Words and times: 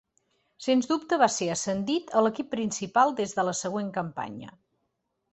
Sens 0.67 0.87
dubte 0.91 1.17
va 1.23 1.25
ser 1.33 1.49
ascendit 1.55 2.09
a 2.21 2.23
l"equip 2.23 2.49
principal 2.53 3.13
des 3.19 3.35
de 3.41 3.45
la 3.49 3.53
següent 3.59 3.91
campanya. 3.99 4.49